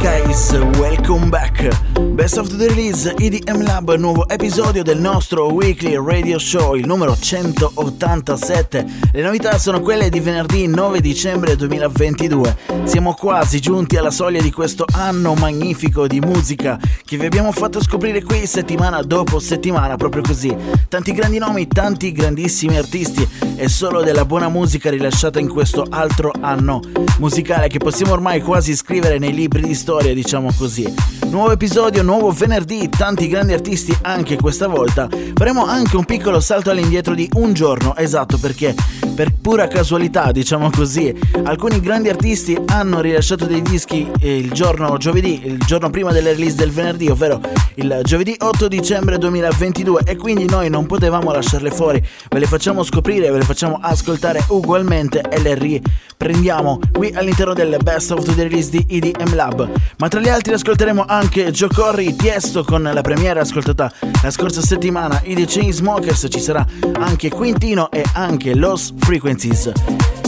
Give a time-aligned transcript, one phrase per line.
[0.00, 1.68] guys, welcome back.
[2.14, 7.16] Best of the release EDM Lab, nuovo episodio del nostro weekly radio show, il numero
[7.16, 8.86] 187.
[9.12, 12.56] Le novità sono quelle di venerdì 9 dicembre 2022.
[12.84, 17.82] Siamo quasi giunti alla soglia di questo anno magnifico di musica che vi abbiamo fatto
[17.82, 20.54] scoprire qui settimana dopo settimana, proprio così.
[20.88, 23.26] Tanti grandi nomi, tanti grandissimi artisti
[23.56, 26.80] e solo della buona musica rilasciata in questo altro anno
[27.18, 30.84] musicale che possiamo ormai quasi scrivere nei libri di storia, diciamo così.
[31.30, 35.08] Nuovo episodio, nuovo venerdì, tanti grandi artisti anche questa volta.
[35.34, 38.74] Faremo anche un piccolo salto all'indietro di un giorno, esatto perché
[39.14, 44.96] per pura casualità, diciamo così, alcuni grandi artisti hanno rilasciato dei dischi eh, il giorno
[44.98, 47.40] giovedì, il giorno prima delle release del venerdì, ovvero
[47.76, 52.06] il giovedì 8 dicembre 2022 e quindi noi non potevamo lasciarle fuori.
[52.28, 57.76] Ve le facciamo scoprire, ve le facciamo ascoltare ugualmente e le riprendiamo qui all'interno del
[57.82, 59.70] Best of the Release di EDM Lab.
[59.98, 64.60] Ma tra gli altri ascolteremo anche Joe Corri, Tiesto con la premiera ascoltata la scorsa
[64.60, 69.72] settimana, i The Chainsmokers, ci sarà anche Quintino e anche Los Frequencies.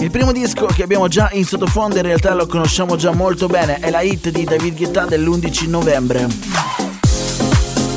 [0.01, 3.79] Il primo disco che abbiamo già in sottofondo in realtà lo conosciamo già molto bene,
[3.79, 7.00] è la hit di David Guetta dell'11 novembre.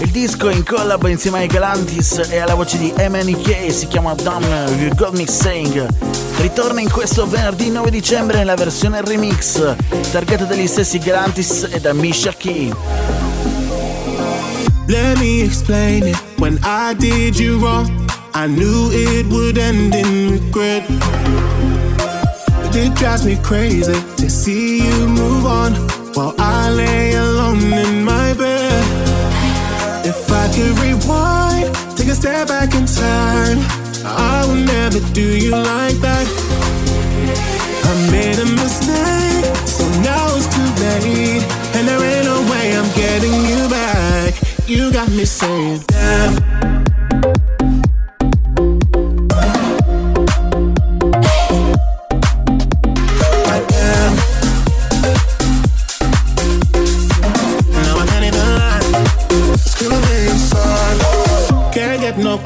[0.04, 4.46] Il disco in collab insieme ai Galantis e alla voce di MNK si chiama Dumb
[4.78, 5.88] You Got Me Saying.
[6.40, 9.62] Ritorna in questo venerdì 9 dicembre nella versione remix,
[10.12, 12.74] targata dagli stessi Galantis e da Misha Key.
[14.88, 16.22] Let me explain it.
[16.38, 17.90] When I did you wrong,
[18.34, 20.84] I knew it would end in regret.
[22.62, 25.74] But it drives me crazy to see you move on
[26.14, 28.03] while I lay alone in
[30.56, 33.58] could rewind, take a step back in time,
[34.06, 36.28] I would never do you like that.
[37.90, 41.44] I made a mistake, so now it's too late,
[41.76, 44.34] and there ain't no way I'm getting you back.
[44.68, 46.83] You got me saying, damn.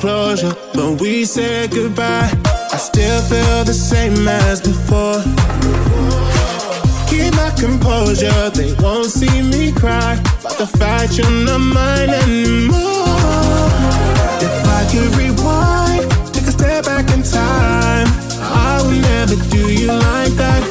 [0.08, 2.32] Closure, but we said goodbye.
[2.76, 5.20] I still feel the same as before.
[7.10, 10.14] Keep my composure, they won't see me cry.
[10.44, 13.68] But the fact you're not mine anymore.
[14.48, 16.04] If I could rewind,
[16.34, 18.08] take a step back in time,
[18.40, 20.64] I would never do you like that,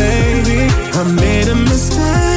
[0.00, 0.60] baby.
[0.98, 2.29] I made a mistake,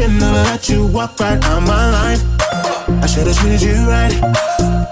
[0.00, 2.22] should never let you walk right out my life.
[3.02, 4.14] I should've treated you right.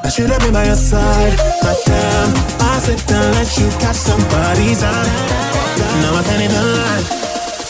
[0.05, 1.35] I should've been by your side.
[1.63, 2.29] But damn,
[2.61, 5.09] I sit down, let you catch somebody's eye.
[6.03, 7.05] Now I can't even lie.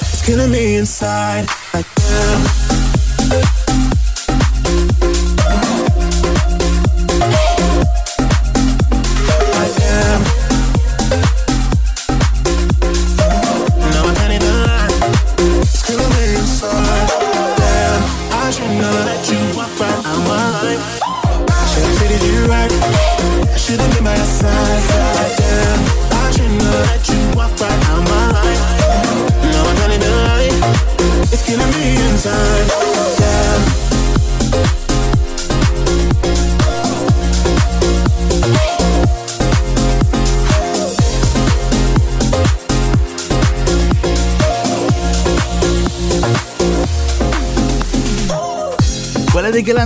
[0.01, 1.47] It's killing me inside.
[1.73, 3.68] Like damn.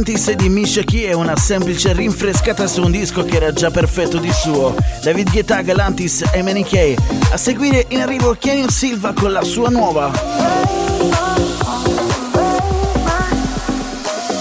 [0.05, 4.19] E di Misha Key è una semplice rinfrescata su un disco che era già perfetto
[4.19, 4.75] di suo.
[5.01, 6.95] David Guetta, Galantis e MNK.
[7.31, 10.11] A seguire in arrivo Kenny Silva con la sua nuova.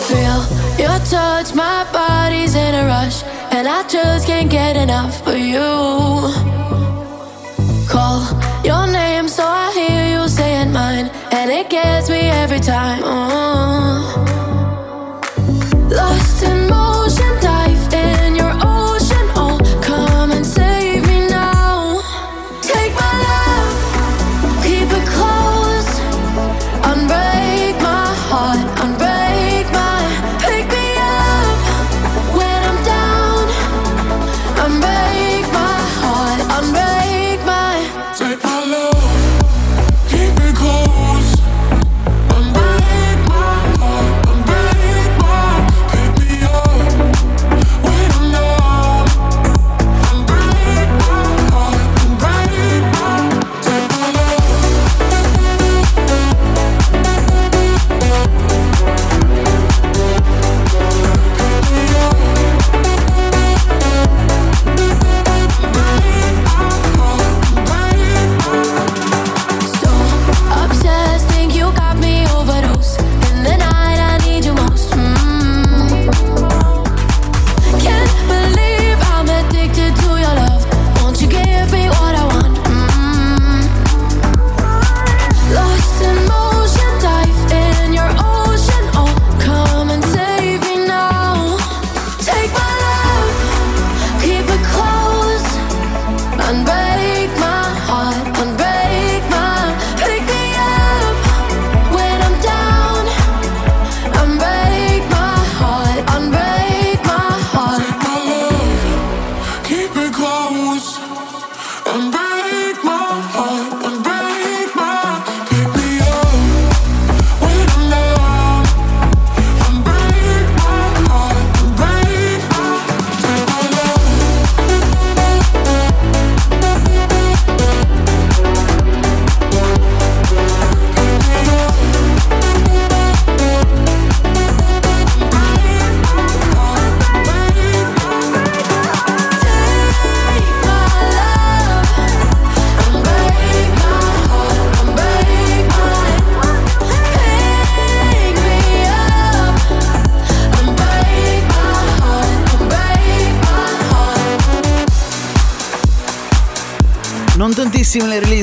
[0.08, 0.48] Feel
[0.80, 3.22] your touch, my body's in a rush,
[3.52, 6.34] and I just can't get enough of you.
[7.88, 8.24] Call
[8.64, 13.04] your name so I hear you saying mine, and it gets me every time.
[13.04, 14.20] Uh.
[16.44, 17.31] In motion,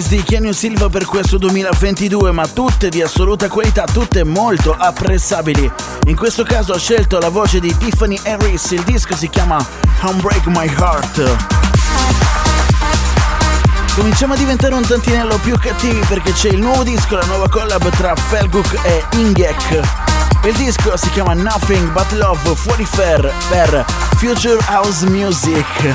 [0.08, 5.70] di Kenny Silva per questo 2022, ma tutte di assoluta qualità, tutte molto apprezzabili.
[6.06, 9.62] In questo caso ha scelto la voce di Tiffany Harris, il disco si chiama
[10.00, 11.37] Unbreak My Heart.
[13.96, 17.90] Cominciamo a diventare un tantinello più cattivi perché c'è il nuovo disco, la nuova collab
[17.90, 19.81] tra Felguk e Ingek.
[20.44, 23.84] Il disco si chiama Nothing But Love Fuori Fair per
[24.16, 25.66] Future House Music.
[25.82, 25.94] I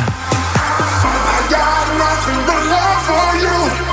[1.50, 3.93] got nothing but love for you.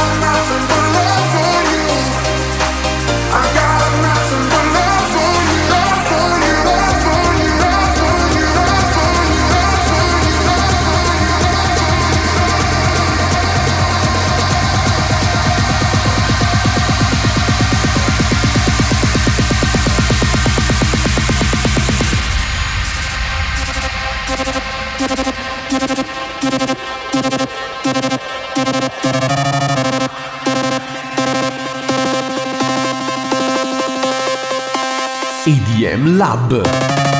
[36.03, 37.10] Lab.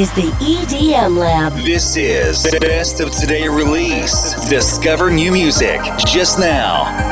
[0.00, 1.52] Is the EDM Lab.
[1.52, 4.32] This is the Best of Today release.
[4.48, 7.09] Discover new music just now.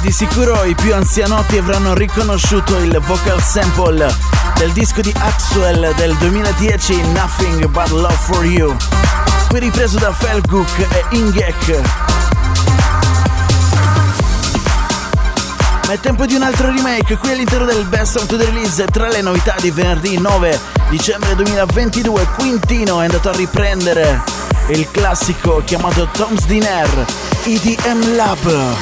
[0.00, 4.14] Di sicuro i più anzianotti avranno riconosciuto il vocal sample
[4.56, 8.74] del disco di Axwell del 2010 Nothing But Love For You,
[9.48, 11.80] qui ripreso da Felguk e Ingek.
[15.86, 19.08] Ma è tempo di un altro remake, qui all'interno del Best of the Release, tra
[19.08, 24.22] le novità di venerdì 9 dicembre 2022, Quintino è andato a riprendere
[24.72, 27.06] il classico chiamato Tom's Dinner,
[27.44, 28.76] EDM Lab.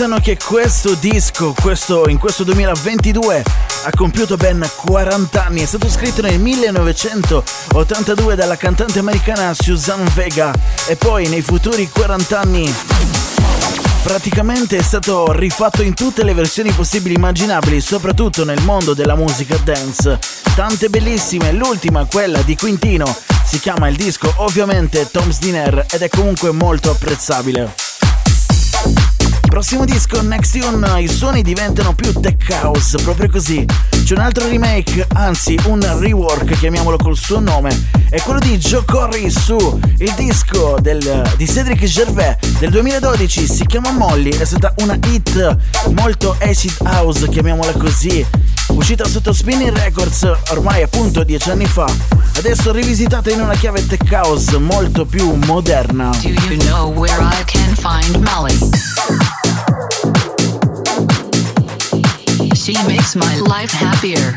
[0.00, 3.42] Sanno che questo disco, questo, in questo 2022,
[3.84, 5.60] ha compiuto ben 40 anni.
[5.60, 10.54] È stato scritto nel 1982 dalla cantante americana Suzanne Vega
[10.86, 12.74] e poi nei futuri 40 anni
[14.02, 19.16] praticamente è stato rifatto in tutte le versioni possibili e immaginabili, soprattutto nel mondo della
[19.16, 20.18] musica dance.
[20.54, 23.04] Tante bellissime, l'ultima, quella di Quintino,
[23.44, 27.79] si chiama il disco ovviamente Tom's Dinner ed è comunque molto apprezzabile.
[29.50, 33.66] Prossimo disco, Next Tune, i suoni diventano più tech house, proprio così.
[34.04, 37.88] C'è un altro remake, anzi un rework, chiamiamolo col suo nome.
[38.08, 43.66] È quello di Joe Corey su il disco del, di Cedric Gervais del 2012, si
[43.66, 45.56] chiama Molly, è stata una hit
[45.94, 48.24] molto acid house, chiamiamola così.
[48.68, 51.92] Uscita sotto Spinning Records ormai appunto dieci anni fa.
[52.36, 56.10] Adesso rivisitata in una chiave tech house molto più moderna.
[56.22, 59.39] Do you know where I can find Molly?
[62.60, 64.36] She makes my life happier.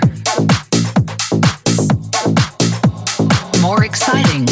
[3.61, 4.47] More exciting.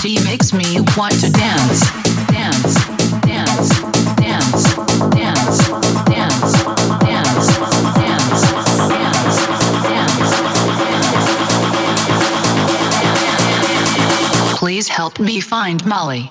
[0.00, 1.80] She makes me want to dance,
[2.28, 2.74] dance,
[3.26, 3.68] dance,
[4.16, 4.74] dance,
[5.12, 5.68] dance,
[6.08, 6.54] dance,
[6.96, 7.36] dance,
[7.92, 8.46] dance,
[8.88, 9.36] dance,
[13.82, 14.58] dance.
[14.58, 16.30] Please help me find Molly.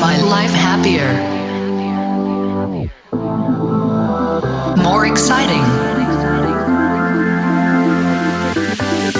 [0.00, 1.12] My life happier.
[4.82, 5.64] More exciting.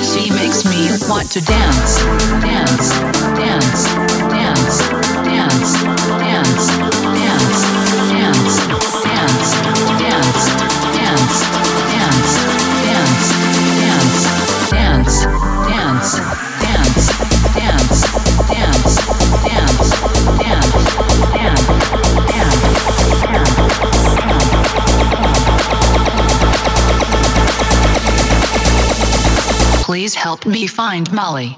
[0.02, 2.02] She makes me want to dance,
[2.42, 2.90] dance,
[3.38, 4.07] dance,
[30.28, 31.56] help me find Molly.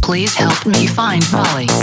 [0.00, 1.75] Please help me find Molly.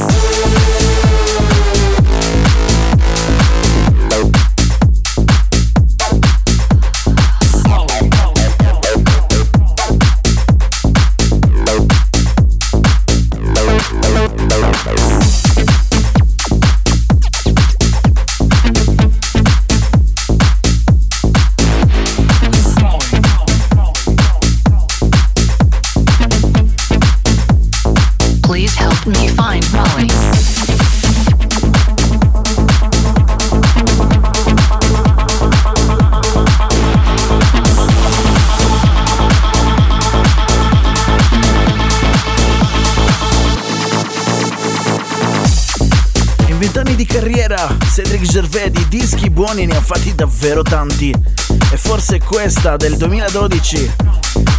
[52.43, 53.91] Questa del 2012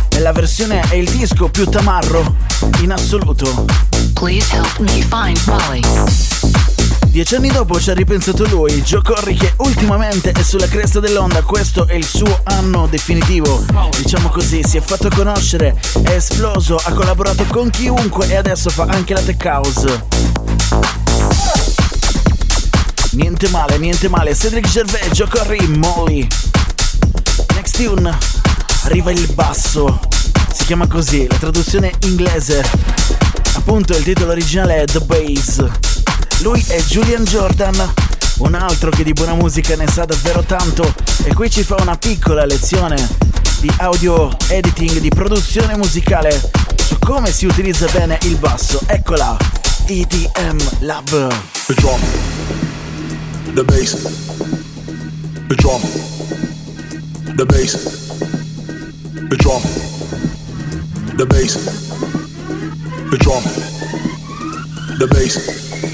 [0.09, 2.37] è la versione è il disco più tamarro
[2.81, 3.67] in assoluto.
[4.15, 5.83] Please help me find Molly.
[7.09, 11.43] Dieci anni dopo ci ha ripensato lui, Joe Corri che ultimamente è sulla cresta dell'onda,
[11.43, 13.63] questo è il suo anno definitivo.
[13.99, 18.85] Diciamo così, si è fatto conoscere, è esploso, ha collaborato con chiunque e adesso fa
[18.89, 20.07] anche la tech house.
[23.11, 26.27] Niente male, niente male, Cedric Gervais, Joe Corri, Molly.
[27.65, 28.15] Next tune,
[28.83, 29.99] arriva il basso,
[30.53, 32.63] si chiama così, la traduzione inglese.
[33.55, 35.65] Appunto il titolo originale è The Bass.
[36.43, 37.95] Lui è Julian Jordan,
[38.41, 41.97] un altro che di buona musica ne sa davvero tanto e qui ci fa una
[41.97, 42.97] piccola lezione
[43.61, 46.39] di audio editing, di produzione musicale
[46.87, 48.79] su come si utilizza bene il basso.
[48.85, 49.39] Eccola,
[49.87, 51.35] EDM Lab.
[51.65, 52.01] The drum,
[53.55, 54.03] the bass,
[55.49, 56.14] the drum,
[57.37, 57.75] the bass,
[59.29, 59.63] the drum,
[61.17, 61.57] the bass,
[63.11, 63.43] the drum,
[64.99, 65.94] the bass.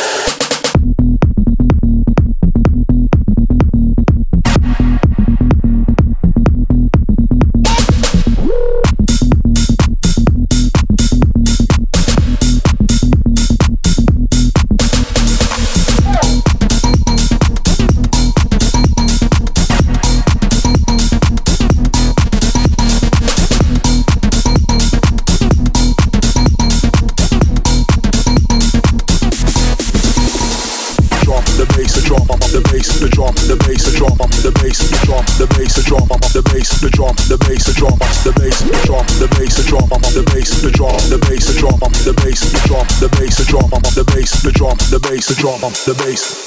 [36.81, 37.93] the drum, the bass, the drum,
[38.25, 39.85] the bass, the drum, the bass, the drum,
[40.17, 43.45] the bass, the drum, the bass, the drum, the bass, the drum, the bass, the
[43.45, 46.41] drum, the bass, the drum, the bass, the drum, the bass, the drum, the bass.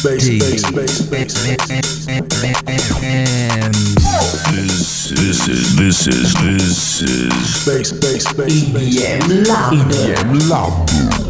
[0.00, 1.34] Bass, bass, bass, bass,
[4.54, 8.94] This, this is, this is, this is bass, bass, bass, bass.
[9.74, 11.29] EDM Lab.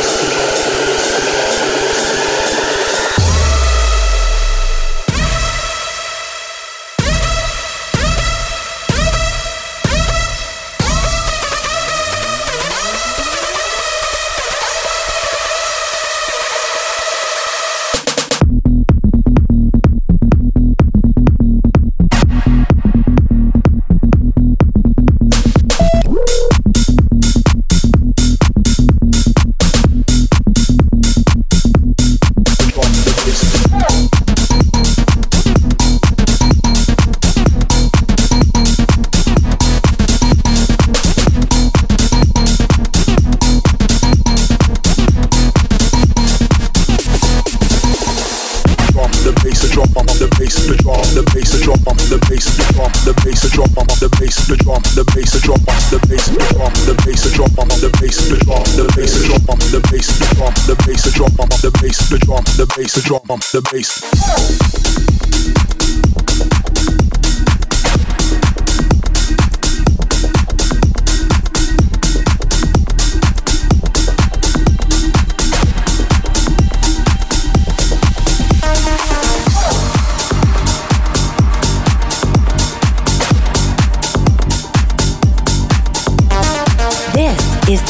[50.21, 53.49] the bass, the drum, the bass, the drum, the bass, the drum, the bass, the
[53.49, 55.57] drum, the bass, the drum, the bass, the drum,
[55.89, 59.25] the bass, the drum, the bass, the drum, the bass, the drum, the bass, the
[59.25, 61.33] drum, the bass, the drum, the bass, the drum,
[61.65, 63.97] the bass, the drum, the bass, the drum, the bass.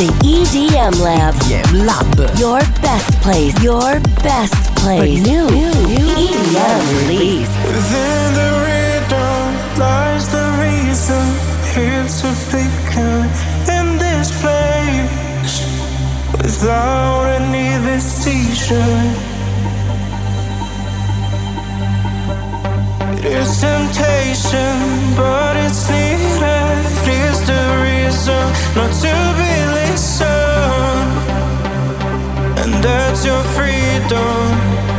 [0.01, 1.35] The EDM Lab.
[1.35, 2.39] EDM Lab.
[2.39, 3.53] Your best place.
[3.61, 5.21] Your best place.
[5.21, 7.51] For new, new EDM release.
[7.67, 9.45] Within the rhythm
[9.79, 11.25] lies the reason.
[11.77, 13.29] It's a beacon
[13.77, 15.61] in this place
[16.41, 19.30] without any decision.
[23.23, 26.85] It's temptation, but it's needed.
[27.05, 31.13] It's the reason not to be listened,
[32.57, 34.90] and that's your freedom.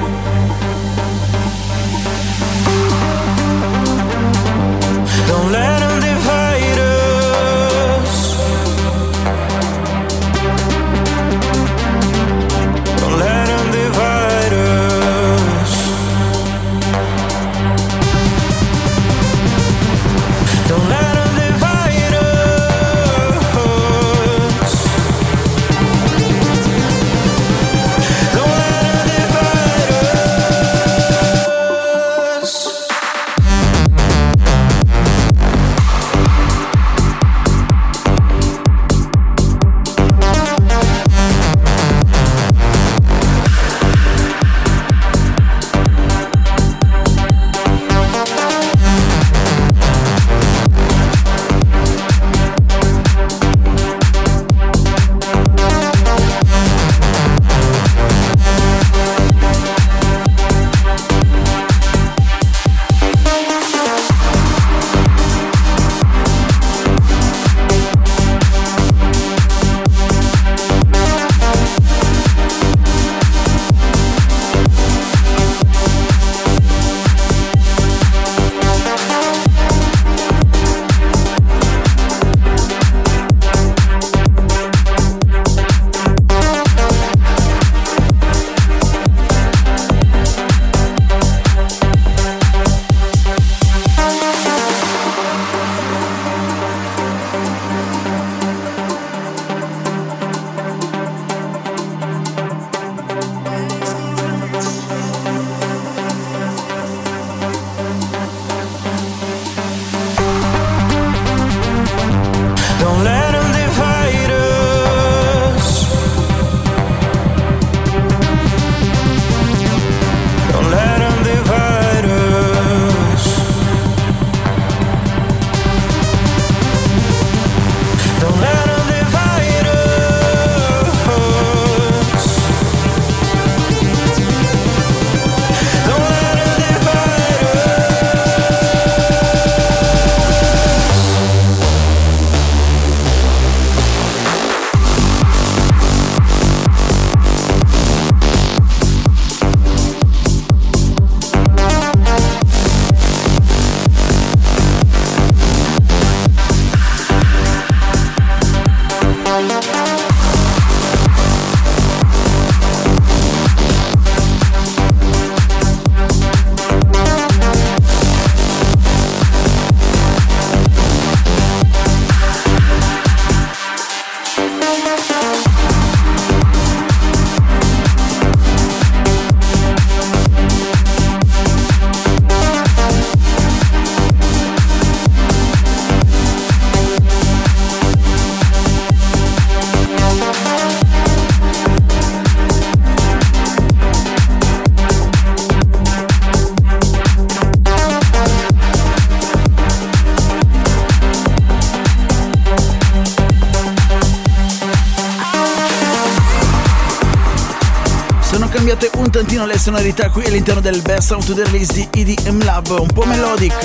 [209.74, 213.56] Sonorità qui all'interno del Best of the Release di EDM Lab, un po' melodic,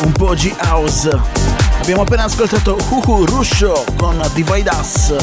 [0.00, 1.16] un po' G-House.
[1.80, 5.14] Abbiamo appena ascoltato Huhu Ruscio con Divide Us.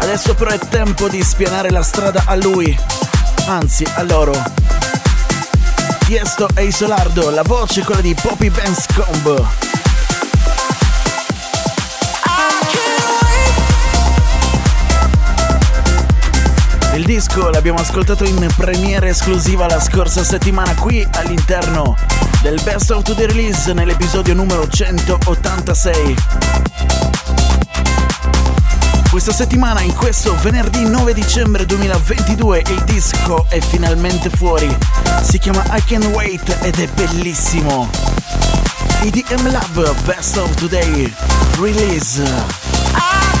[0.00, 2.78] Adesso però è tempo di spianare la strada a lui,
[3.46, 4.34] anzi a loro.
[6.04, 9.73] Tiesto e Isolardo, la voce è quella di Poppy Benscomb.
[17.06, 21.98] Il disco l'abbiamo ascoltato in premiere esclusiva la scorsa settimana qui all'interno
[22.40, 26.16] del Best of the Release nell'episodio numero 186.
[29.10, 34.74] Questa settimana, in questo venerdì 9 dicembre 2022, il disco è finalmente fuori.
[35.20, 37.90] Si chiama I Can Wait ed è bellissimo.
[39.02, 41.12] EDM Lab Best of Today
[41.58, 42.22] Release.
[42.22, 43.33] Look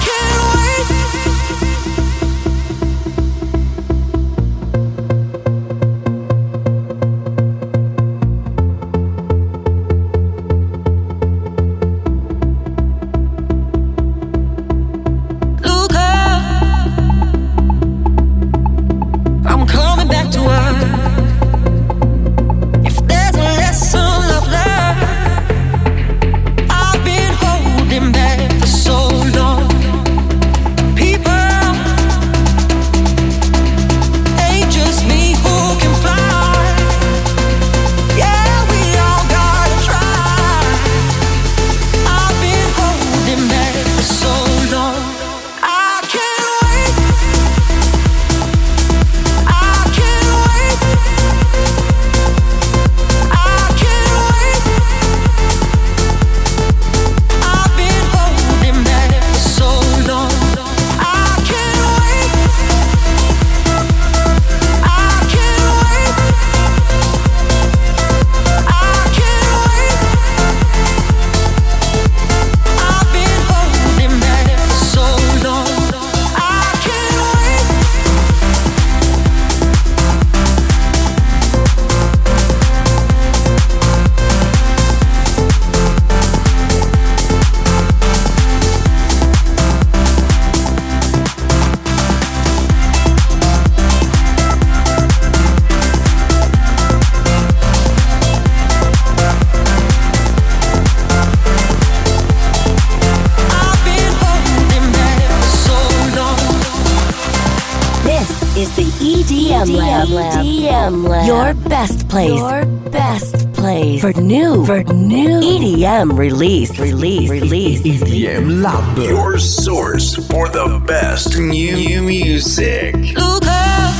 [112.04, 112.40] best place.
[112.40, 117.82] Your best place for new, for new EDM release, release, release.
[117.82, 118.98] EDM Lab.
[118.98, 122.94] Your source for the best new, new music.
[122.94, 123.94] Look up.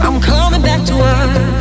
[0.00, 1.55] I'm coming back to earth.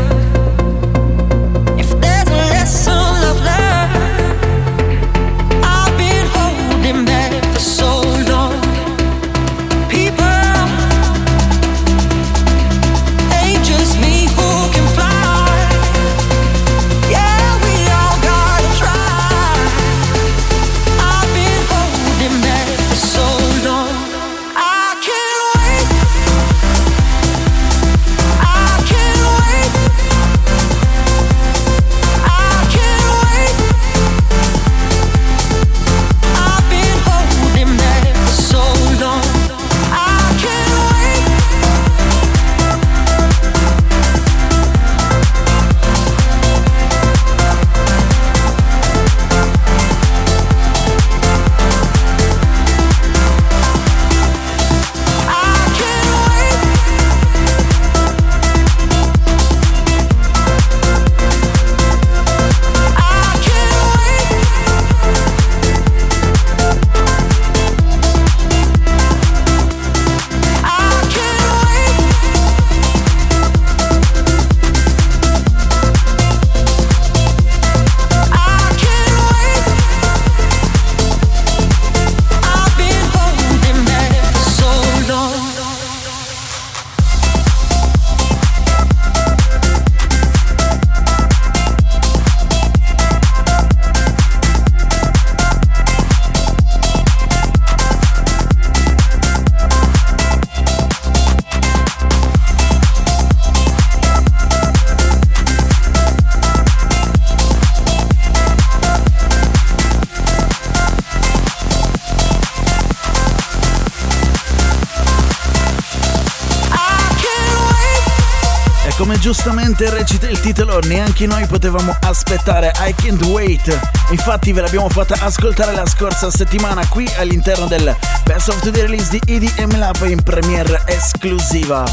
[119.26, 123.76] Giustamente recita il titolo, neanche noi potevamo aspettare I Can't Wait.
[124.12, 129.10] Infatti ve l'abbiamo fatta ascoltare la scorsa settimana qui all'interno del Best of the Release
[129.10, 131.86] di EDM Lab in premiere esclusiva.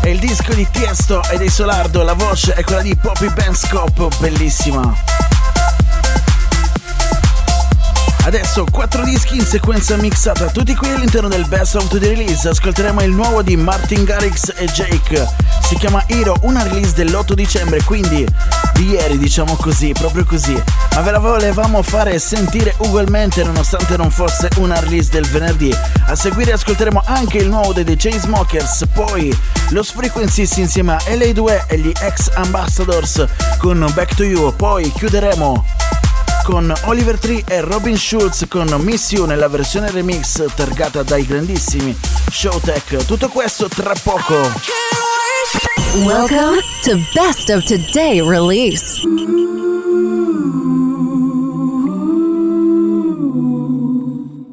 [0.00, 4.06] È il disco di Tiesto e dei Solardo, la voce è quella di Poppy Benscope,
[4.20, 5.15] bellissima.
[8.26, 12.48] Adesso 4 dischi in sequenza mixata, tutti qui all'interno del Best of the Release.
[12.48, 15.24] Ascolteremo il nuovo di Martin Garrix e Jake.
[15.62, 18.26] Si chiama Hero, una release dell'8 dicembre, quindi
[18.74, 20.60] di ieri, diciamo così, proprio così.
[20.94, 25.72] Ma ve la volevamo fare sentire ugualmente nonostante non fosse una release del venerdì.
[26.06, 31.66] A seguire ascolteremo anche il nuovo dei The Chainsmokers, poi Los Frequencies insieme a LA2
[31.68, 33.24] e gli ex Ambassadors
[33.58, 35.64] con Back to You, poi chiuderemo
[36.46, 41.92] con Oliver Tree e Robin Schulz con Miss You nella versione remix targata dai grandissimi
[42.30, 43.04] Showtech.
[43.04, 44.34] Tutto questo tra poco.
[46.04, 49.00] Welcome to Best of Today release.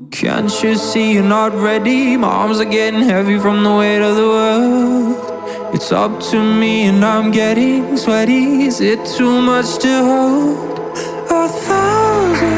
[0.09, 2.17] Can't you see you're not ready?
[2.17, 5.75] My arms are getting heavy from the weight of the world.
[5.75, 8.65] It's up to me and I'm getting sweaty.
[8.65, 10.72] Is it too much to hold?
[11.49, 12.52] Too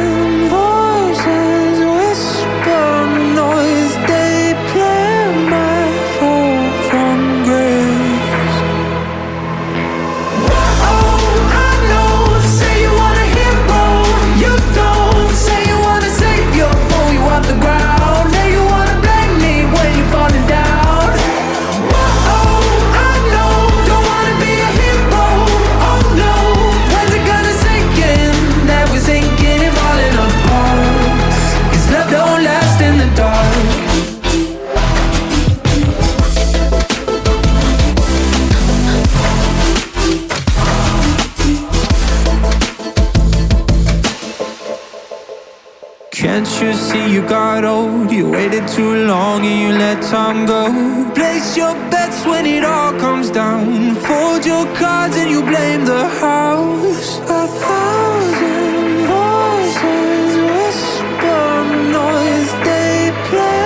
[49.36, 50.64] long and you let time go.
[51.14, 53.96] Place your bets when it all comes down.
[53.96, 57.20] Fold your cards and you blame the house.
[57.20, 57.86] A thousand.
[63.26, 63.64] falling down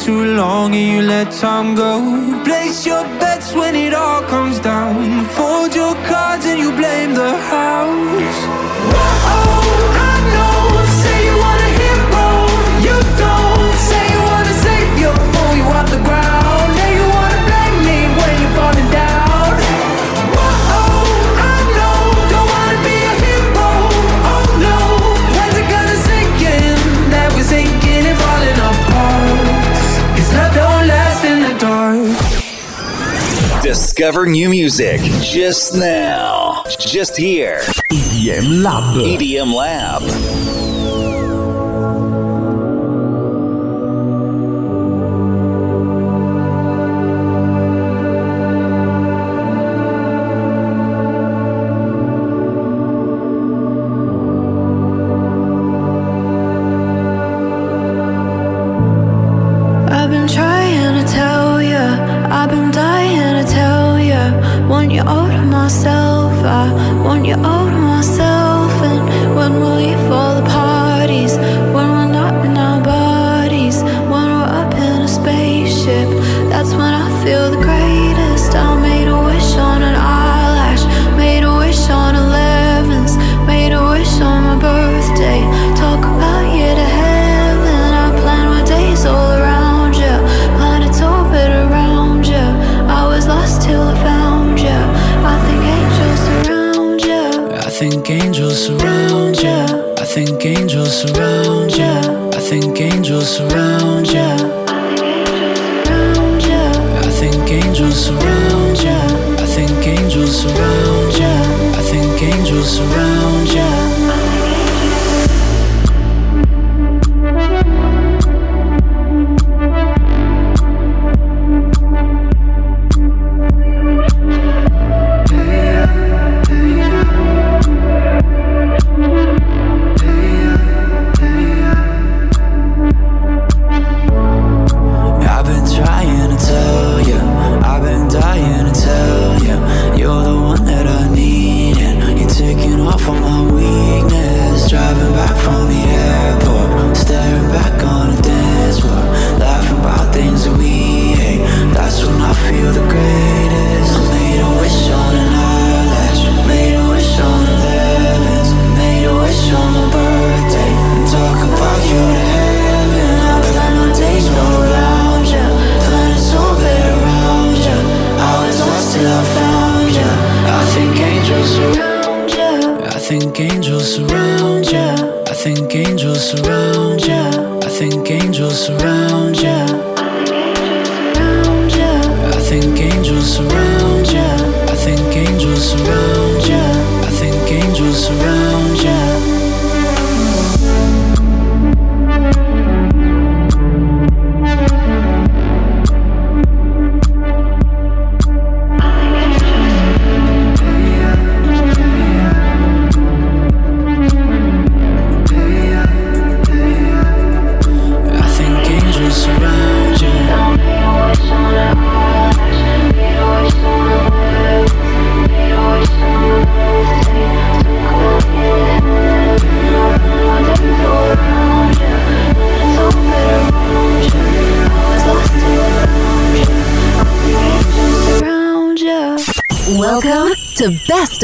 [0.00, 2.29] too long and you let time go.
[34.10, 37.60] discover new music just now, just here.
[37.92, 38.96] EDM Lab.
[38.96, 40.29] EDM Lab.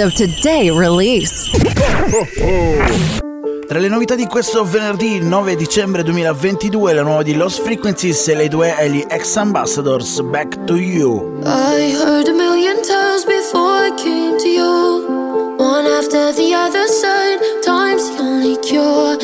[0.07, 1.50] of today release.
[3.66, 8.36] Tra le novità di questo venerdì 9 dicembre 2022 la nuova di Lost Frequencies e
[8.36, 11.40] le due e gli ex ambassadors Back to You.
[11.44, 15.57] I heard a million times before I came to you.
[15.59, 19.16] One after the other said time's the only cure.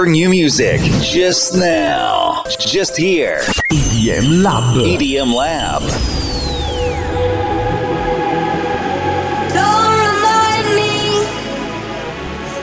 [0.00, 2.42] for new music just now.
[2.58, 3.40] Just here.
[3.70, 4.74] EDM Lab.
[4.74, 5.82] EDM Lab.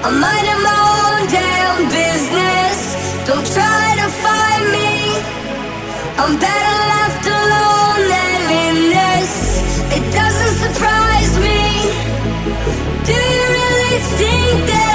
[0.07, 2.77] I'm minding my own damn business.
[3.27, 4.93] Don't try to find me.
[6.21, 9.31] I'm better left alone than in this.
[9.97, 11.61] It doesn't surprise me.
[13.05, 14.86] Do you really think that?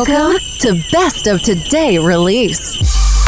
[0.00, 2.78] Welcome to Best of Today Release.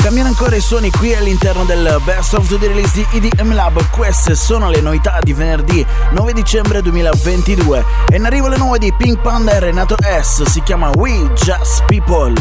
[0.02, 3.90] Cambiano ancora i suoni qui all'interno del Best of Today Release di EDM Lab.
[3.90, 7.84] Queste sono le novità di venerdì 9 dicembre 2022.
[8.10, 10.44] E in arrivo le nuove di Pink Panda e Renato S.
[10.44, 12.32] Si chiama We Just People.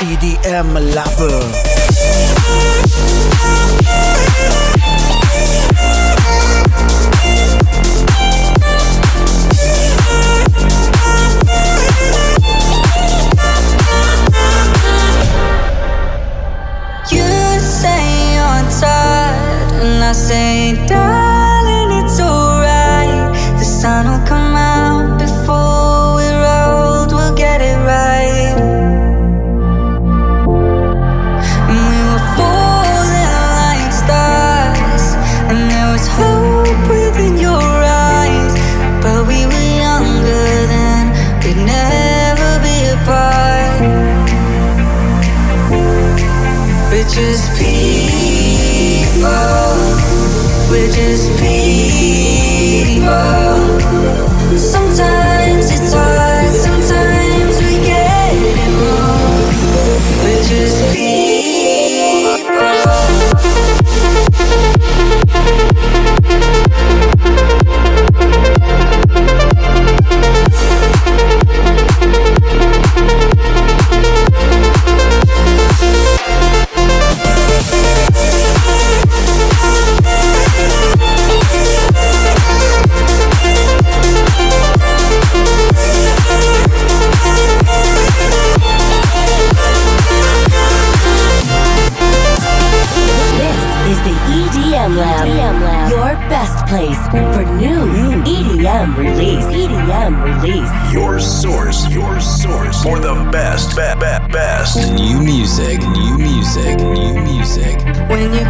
[0.00, 2.85] EDM Lab.
[53.06, 53.45] Bye.
[100.26, 100.70] Release.
[100.92, 104.92] Your source, your source for the best, best, be, best.
[104.92, 107.76] New music, new music, new music.
[108.10, 108.44] When you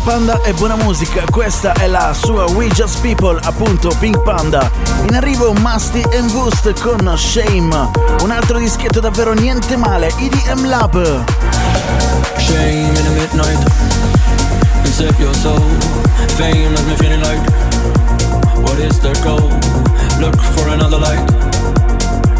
[0.00, 4.20] Maschera da Panda e buona musica, questa è la sua We Just People, appunto Pink
[4.22, 4.70] Panda.
[5.08, 7.90] In arrivo Musty and Woost con Shame,
[8.22, 11.24] un altro dischetto davvero niente male, EDM Lab.
[12.38, 13.58] Shame in the midnight
[14.84, 15.60] and set your soul.
[16.36, 17.40] Fame has me feeling like
[18.62, 19.50] what is the goal?
[20.18, 21.30] Look for another light.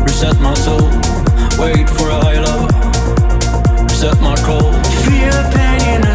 [0.05, 0.89] Reset my soul.
[1.59, 2.71] Wait for a higher love.
[3.89, 4.75] Reset my cold.
[5.05, 6.10] Feel pain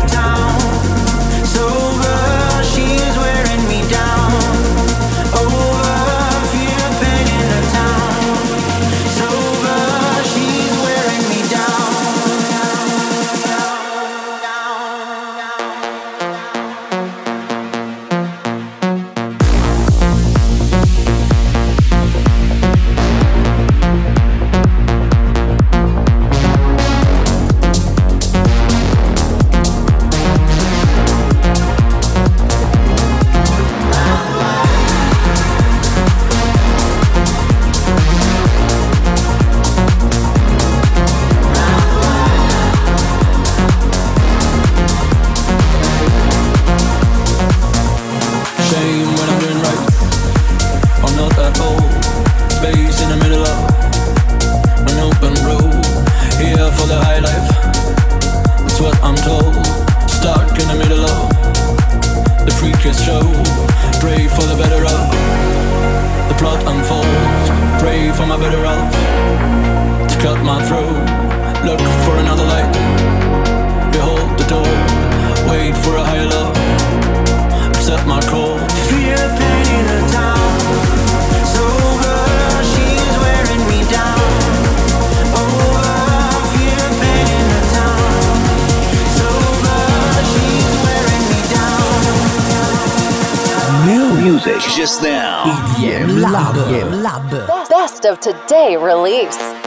[94.73, 95.43] just now.
[95.77, 96.55] EDM Lab.
[96.55, 97.69] EDM Lab.
[97.69, 99.64] Best of today release.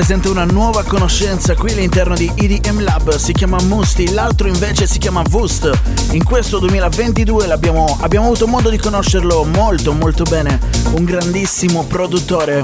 [0.00, 4.98] Rappresenta una nuova conoscenza qui all'interno di EDM Lab, si chiama Musti, l'altro invece si
[4.98, 5.70] chiama Vust.
[6.12, 10.58] In questo 2022 l'abbiamo, abbiamo avuto modo di conoscerlo molto molto bene,
[10.94, 12.62] un grandissimo produttore.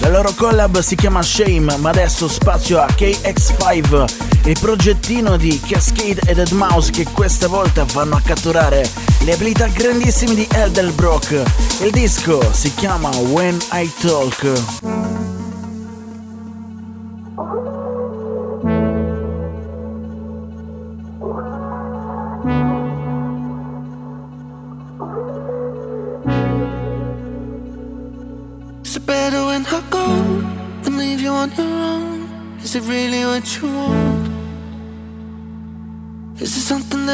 [0.00, 4.04] La loro collab si chiama Shame, ma adesso spazio a KX5,
[4.44, 8.86] il progettino di Cascade e Dead Mouse che questa volta vanno a catturare
[9.20, 11.42] le abilità grandissime di Eldelbrock.
[11.80, 15.37] Il disco si chiama When I Talk.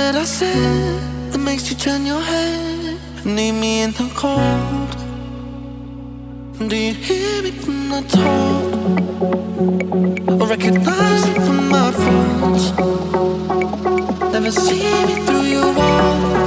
[0.04, 1.00] that I said
[1.32, 2.98] that makes you turn your head?
[3.24, 4.90] Need me in the cold.
[6.68, 8.72] Do you hear me from the talk?
[10.40, 12.64] Or recognize me from my faults?
[14.34, 16.43] Never see me through your wall.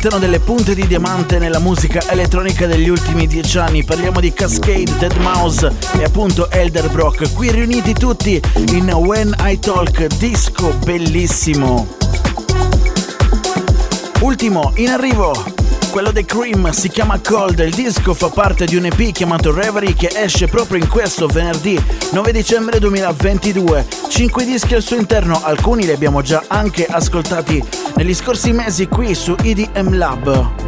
[0.00, 3.84] all'interno delle punte di diamante nella musica elettronica degli ultimi dieci anni.
[3.84, 9.58] Parliamo di Cascade, Dead Mouse e appunto Elder Brock, qui riuniti tutti in When I
[9.58, 11.86] Talk, disco bellissimo.
[14.20, 15.34] Ultimo in arrivo.
[15.90, 19.92] Quello dei Cream si chiama Cold, il disco fa parte di un EP chiamato Reverie
[19.92, 21.78] che esce proprio in questo venerdì
[22.12, 23.86] 9 dicembre 2022.
[24.08, 27.62] Cinque dischi al suo interno, alcuni li abbiamo già anche ascoltati
[28.00, 30.59] negli scorsi mesi qui su EDM Lab.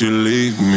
[0.00, 0.69] you leave me.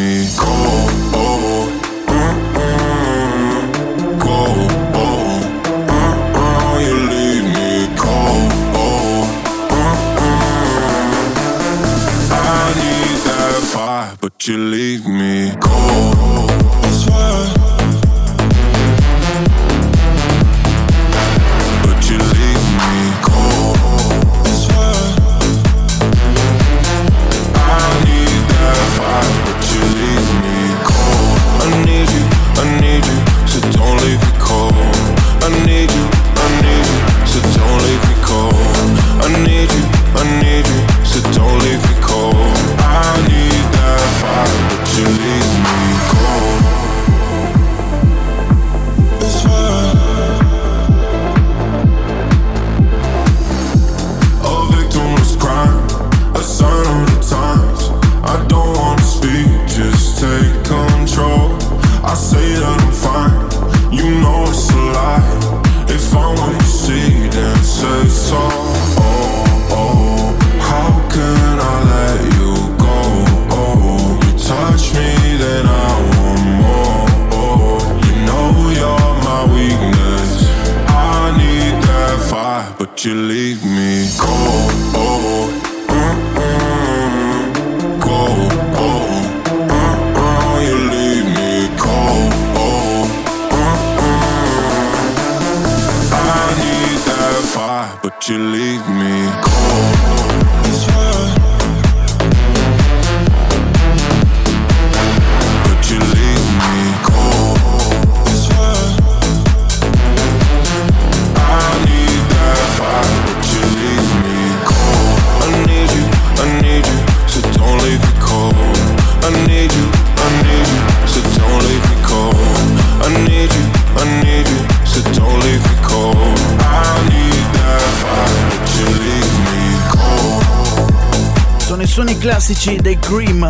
[132.24, 133.46] Classici dei Cream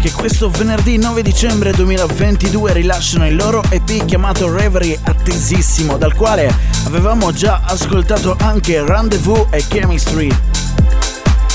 [0.00, 6.50] che questo venerdì 9 dicembre 2022 rilasciano il loro EP chiamato Reverie attesissimo dal quale
[6.86, 10.34] avevamo già ascoltato anche Rendezvous e Chemistry.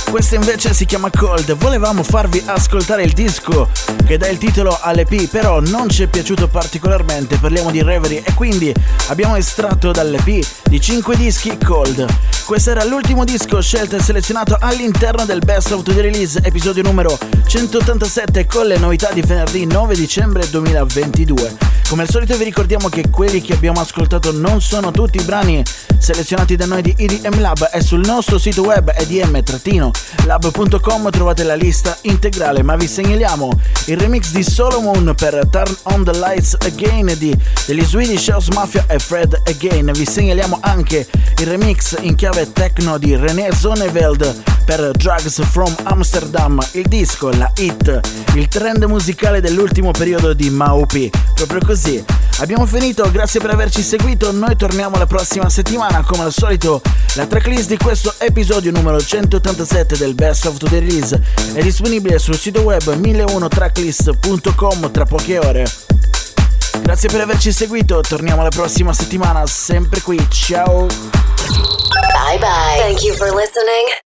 [0.10, 1.56] Questa invece si chiama Cold.
[1.56, 3.70] Volevamo farvi ascoltare il disco
[4.06, 7.38] che dà il titolo all'EP, però non ci è piaciuto particolarmente.
[7.38, 8.74] Parliamo di Reverie e quindi
[9.10, 12.06] abbiamo estratto dall'EP di 5 dischi Cold.
[12.44, 17.16] Questo era l'ultimo disco scelto e selezionato all'interno del Best of the Release, episodio numero
[17.46, 21.79] 187 con le novità di venerdì 9 dicembre 2022.
[21.90, 25.64] Come al solito vi ricordiamo che quelli che abbiamo ascoltato non sono tutti i brani
[25.98, 31.98] selezionati da noi di EDM Lab e sul nostro sito web edm-lab.com trovate la lista
[32.02, 33.50] integrale, ma vi segnaliamo
[33.86, 37.36] il remix di Solomon per Turn on the Lights Again di,
[37.66, 39.92] degli Swedish House Mafia e Fred Again.
[39.92, 46.64] Vi segnaliamo anche il remix in chiave techno di René Zonneveld per Drugs from Amsterdam,
[46.74, 48.00] il disco, la hit,
[48.36, 51.10] il trend musicale dell'ultimo periodo di Maupi.
[51.34, 52.04] Proprio così.
[52.40, 56.82] Abbiamo finito, grazie per averci seguito, noi torniamo la prossima settimana, come al solito
[57.16, 61.18] la tracklist di questo episodio numero 187 del Best of the Release
[61.54, 65.66] è disponibile sul sito web 1001tracklist.com tra poche ore.
[66.82, 70.86] Grazie per averci seguito, torniamo la prossima settimana, sempre qui, ciao!
[70.86, 72.78] Bye bye.
[72.78, 73.90] Thank you for listening.